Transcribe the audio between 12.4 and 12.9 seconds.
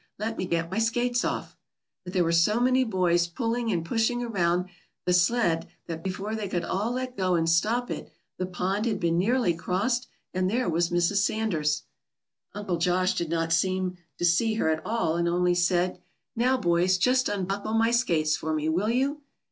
Uncle